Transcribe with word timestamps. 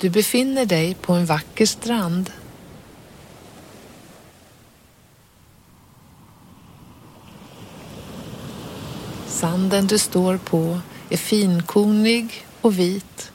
Du 0.00 0.10
befinner 0.10 0.66
dig 0.66 0.94
på 0.94 1.12
en 1.12 1.26
vacker 1.26 1.66
strand. 1.66 2.30
Sanden 9.26 9.86
du 9.86 9.98
står 9.98 10.36
på 10.36 10.80
är 11.10 11.16
finkornig 11.16 12.46
och 12.60 12.78
vit. 12.78 13.32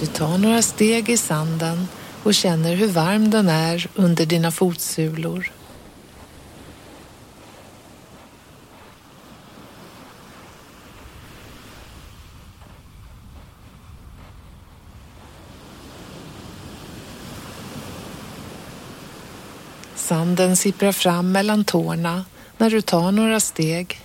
Du 0.00 0.06
tar 0.06 0.38
några 0.38 0.62
steg 0.62 1.08
i 1.08 1.16
sanden 1.16 1.88
och 2.24 2.34
känner 2.34 2.74
hur 2.74 2.88
varm 2.88 3.30
den 3.30 3.48
är 3.48 3.88
under 3.94 4.26
dina 4.26 4.50
fotsulor. 4.50 5.52
Sanden 19.94 20.56
sipprar 20.56 20.92
fram 20.92 21.32
mellan 21.32 21.64
tårna 21.64 22.24
när 22.58 22.70
du 22.70 22.80
tar 22.80 23.12
några 23.12 23.40
steg. 23.40 24.03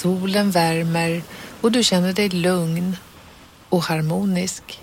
Solen 0.00 0.50
värmer 0.50 1.22
och 1.60 1.72
du 1.72 1.84
känner 1.84 2.12
dig 2.12 2.28
lugn 2.28 2.96
och 3.68 3.82
harmonisk. 3.82 4.80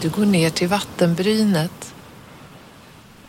Du 0.00 0.08
går 0.08 0.26
ner 0.26 0.50
till 0.50 0.68
vattenbrynet. 0.68 1.94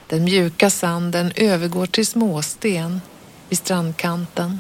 Den 0.08 0.24
mjuka 0.24 0.70
sanden 0.70 1.32
övergår 1.36 1.86
till 1.86 2.08
småsten 2.08 3.02
vid 3.50 3.58
strandkanten. 3.58 4.60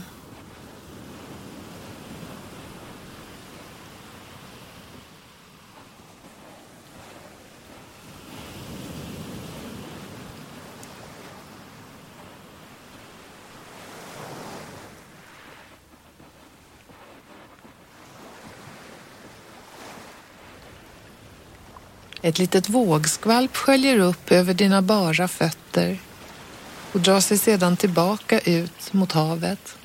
Ett 22.21 22.39
litet 22.39 22.69
vågskvalp 22.69 23.55
sköljer 23.55 23.99
upp 23.99 24.31
över 24.31 24.53
dina 24.53 24.81
bara 24.81 25.27
fötter 25.27 25.99
och 26.91 26.99
drar 26.99 27.19
sig 27.19 27.37
sedan 27.37 27.77
tillbaka 27.77 28.39
ut 28.39 28.93
mot 28.93 29.11
havet. 29.11 29.77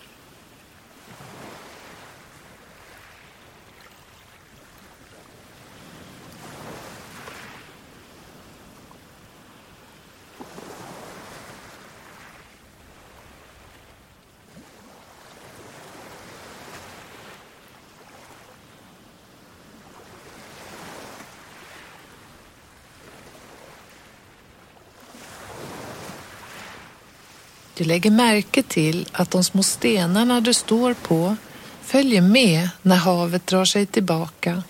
Du 27.76 27.84
lägger 27.84 28.10
märke 28.10 28.62
till 28.62 29.08
att 29.12 29.30
de 29.30 29.44
små 29.44 29.62
stenarna 29.62 30.40
du 30.40 30.54
står 30.54 30.94
på 30.94 31.36
följer 31.82 32.20
med 32.20 32.68
när 32.82 32.96
havet 32.96 33.46
drar 33.46 33.64
sig 33.64 33.86
tillbaka. 33.86 34.62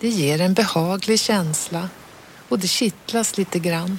Det 0.00 0.08
ger 0.08 0.40
en 0.40 0.54
behaglig 0.54 1.20
känsla 1.20 1.88
och 2.48 2.58
det 2.58 2.68
kittlas 2.68 3.38
lite 3.38 3.58
grann. 3.58 3.98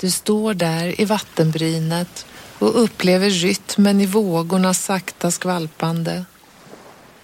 Du 0.00 0.10
står 0.10 0.54
där 0.54 1.00
i 1.00 1.04
vattenbrynet 1.04 2.26
och 2.58 2.82
upplever 2.82 3.30
rytmen 3.30 4.00
i 4.00 4.06
vågornas 4.06 4.84
sakta 4.84 5.30
skvalpande. 5.30 6.24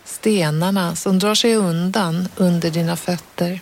Stenarna 0.04 0.96
som 0.96 1.18
drar 1.18 1.34
sig 1.34 1.54
undan 1.54 2.28
under 2.36 2.70
dina 2.70 2.96
fötter. 2.96 3.60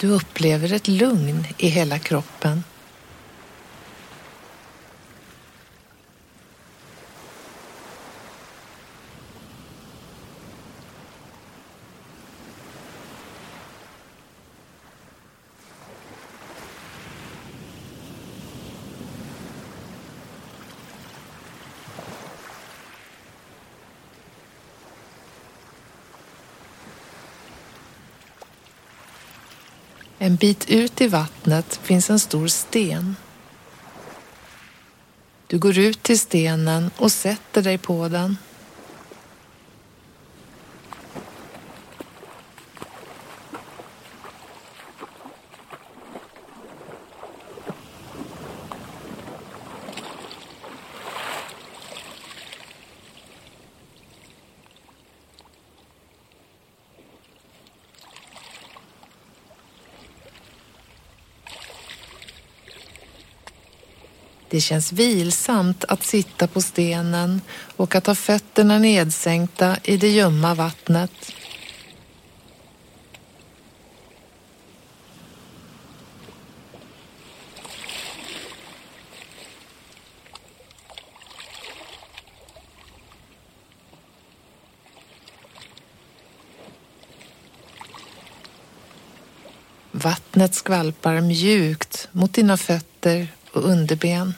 Du 0.00 0.08
upplever 0.08 0.72
ett 0.72 0.88
lugn 0.88 1.46
i 1.58 1.68
hela 1.68 1.98
kroppen. 1.98 2.64
En 30.26 30.36
bit 30.36 30.70
ut 30.70 31.00
i 31.00 31.08
vattnet 31.08 31.80
finns 31.82 32.10
en 32.10 32.18
stor 32.18 32.48
sten. 32.48 33.16
Du 35.46 35.58
går 35.58 35.78
ut 35.78 36.02
till 36.02 36.18
stenen 36.18 36.90
och 36.96 37.12
sätter 37.12 37.62
dig 37.62 37.78
på 37.78 38.08
den. 38.08 38.36
Det 64.56 64.60
känns 64.60 64.92
vilsamt 64.92 65.84
att 65.84 66.02
sitta 66.02 66.46
på 66.46 66.60
stenen 66.60 67.40
och 67.76 67.94
att 67.94 68.06
ha 68.06 68.14
fötterna 68.14 68.78
nedsänkta 68.78 69.76
i 69.84 69.96
det 69.96 70.08
ljumma 70.08 70.54
vattnet. 70.54 71.10
Vattnet 89.92 90.54
skvalpar 90.54 91.20
mjukt 91.20 92.08
mot 92.12 92.34
dina 92.34 92.56
fötter 92.56 93.28
och 93.52 93.64
underben. 93.64 94.34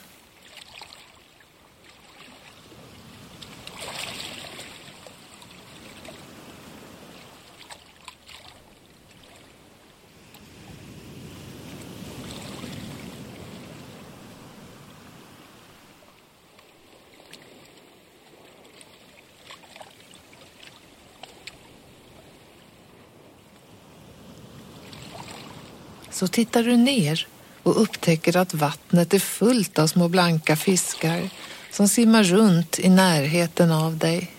Så 26.19 26.27
tittar 26.27 26.63
du 26.63 26.77
ner 26.77 27.27
och 27.63 27.81
upptäcker 27.81 28.37
att 28.37 28.53
vattnet 28.53 29.13
är 29.13 29.19
fullt 29.19 29.79
av 29.79 29.87
små 29.87 30.07
blanka 30.07 30.55
fiskar 30.55 31.29
som 31.71 31.87
simmar 31.87 32.23
runt 32.23 32.79
i 32.79 32.89
närheten 32.89 33.71
av 33.71 33.97
dig. 33.97 34.31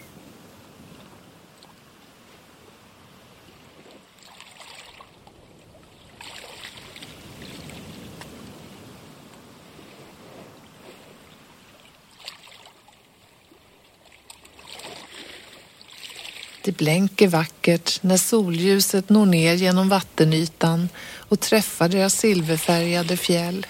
Det 16.71 16.77
blänker 16.77 17.29
vackert 17.29 18.03
när 18.03 18.17
solljuset 18.17 19.09
når 19.09 19.27
ner 19.27 19.55
genom 19.55 19.89
vattenytan 19.89 20.89
och 21.29 21.41
träffar 21.41 21.89
deras 21.89 22.15
silverfärgade 22.15 23.17
fjäll. 23.17 23.67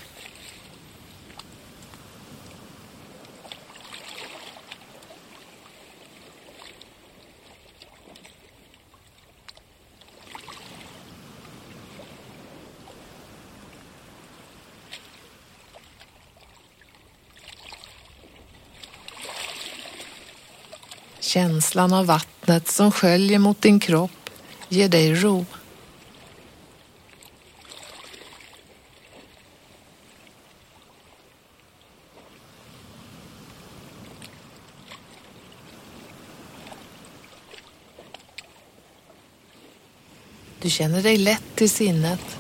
Känslan 21.20 21.93
av 21.93 22.06
vatten 22.06 22.30
vattnet 22.50 22.69
som 22.69 22.91
sköljer 22.93 23.38
mot 23.38 23.62
din 23.62 23.81
kropp 23.81 24.31
ger 24.69 24.88
dig 24.88 25.14
ro. 25.14 25.44
Du 40.62 40.70
känner 40.70 41.03
dig 41.03 41.17
lätt 41.17 41.43
till 41.55 41.70
sinnet. 41.70 42.40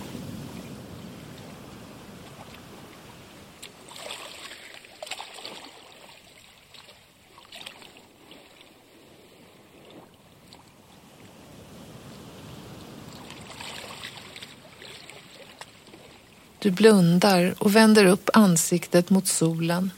Du 16.70 16.74
blundar 16.74 17.54
och 17.58 17.76
vänder 17.76 18.04
upp 18.04 18.30
ansiktet 18.32 19.10
mot 19.10 19.26
solen. 19.26 19.90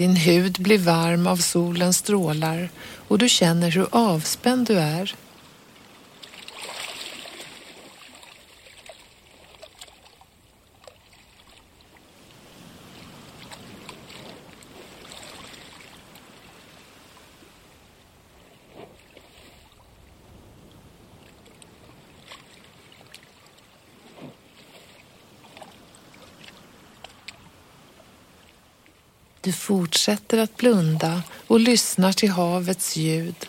Din 0.00 0.16
hud 0.16 0.56
blir 0.60 0.78
varm 0.78 1.26
av 1.26 1.36
solens 1.36 1.96
strålar 1.96 2.68
och 3.08 3.18
du 3.18 3.28
känner 3.28 3.70
hur 3.70 3.86
avspänd 3.90 4.66
du 4.66 4.78
är. 4.78 5.14
Du 29.40 29.52
fortsätter 29.52 30.38
att 30.38 30.56
blunda 30.56 31.22
och 31.46 31.60
lyssnar 31.60 32.12
till 32.12 32.30
havets 32.30 32.96
ljud. 32.96 33.46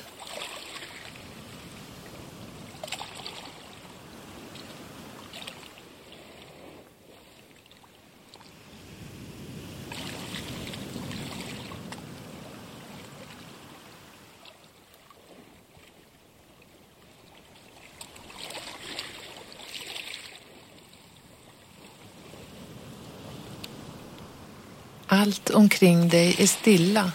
Allt 25.13 25.49
omkring 25.49 26.09
dig 26.09 26.35
är 26.39 26.47
stilla. 26.47 27.11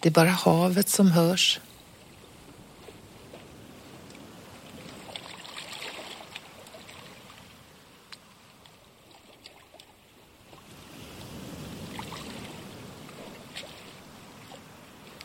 Det 0.00 0.08
är 0.08 0.12
bara 0.12 0.28
havet 0.28 0.88
som 0.88 1.10
hörs. 1.10 1.60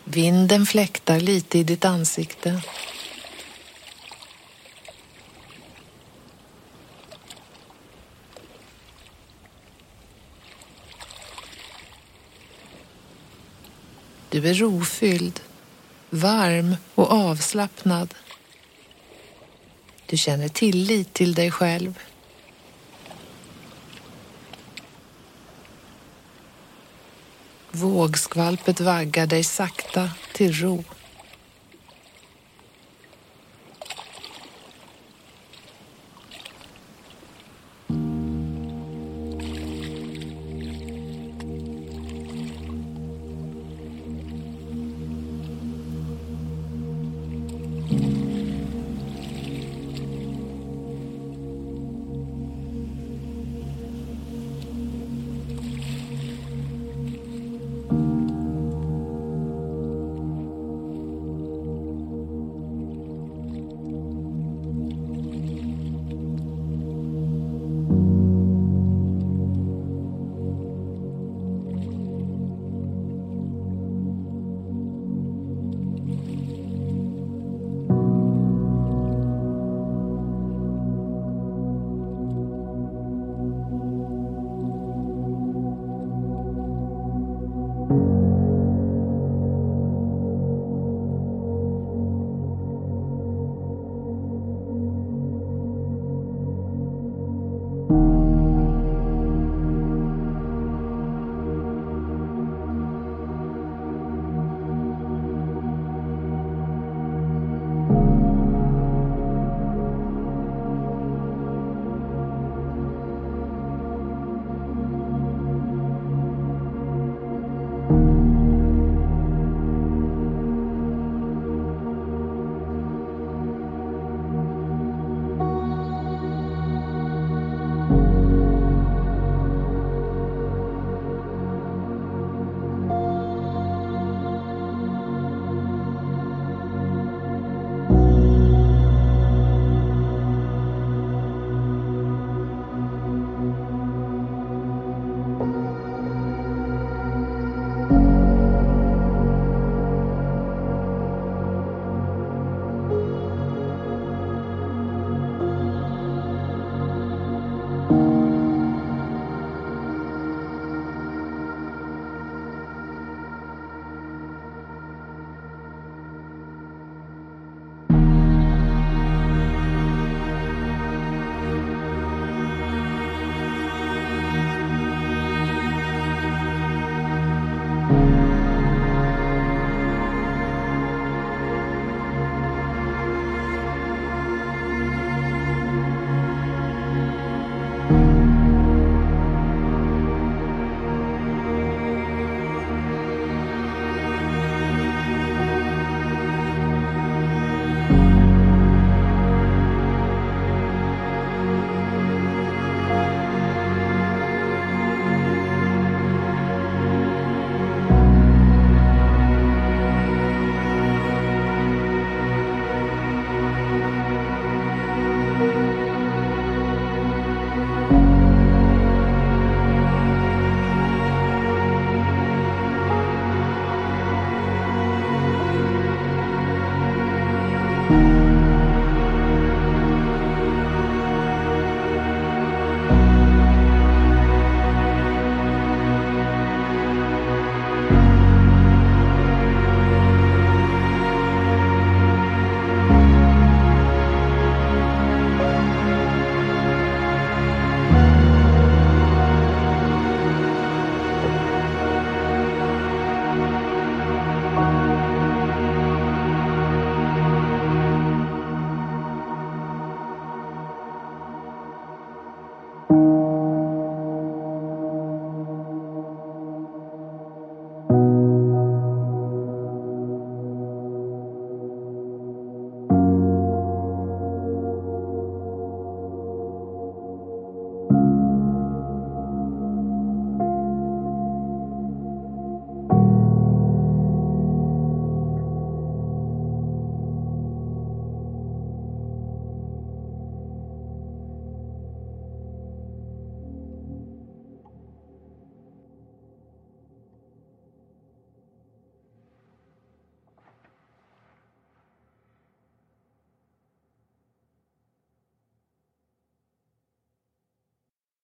Vinden 0.04 0.66
fläktar 0.66 1.20
lite 1.20 1.60
i 1.60 1.64
ditt 1.64 1.86
ansikte. 1.86 2.62
Du 14.30 14.50
är 14.50 14.54
rofylld, 14.54 15.40
varm 16.10 16.76
och 16.96 17.12
avslappnad. 17.12 18.16
Du 20.06 20.18
känner 20.18 20.48
tillit 20.48 21.14
till 21.14 21.34
dig 21.34 21.52
själv. 21.52 22.00
Vågskvalpet 27.72 28.80
vaggar 28.80 29.28
dig 29.28 29.44
sakta 29.44 30.12
till 30.34 30.54
ro. 30.54 30.84